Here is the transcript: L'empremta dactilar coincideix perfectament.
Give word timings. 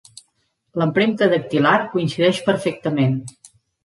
L'empremta 0.81 1.27
dactilar 1.33 1.73
coincideix 1.91 2.39
perfectament. 2.47 3.13